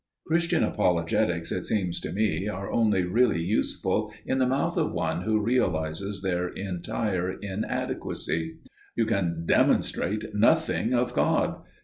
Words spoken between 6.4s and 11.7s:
entire inadequacy. You can demonstrate nothing of God.